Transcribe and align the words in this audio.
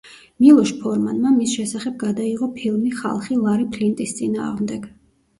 მილოშ 0.43 0.69
ფორმანმა 0.83 1.33
მის 1.33 1.51
შესახებ 1.57 1.99
გადაიღო 2.03 2.49
ფილმი 2.55 2.93
„ხალხი 3.01 3.37
ლარი 3.41 3.67
ფლინტის 3.75 4.15
წინააღმდეგ“. 4.21 4.89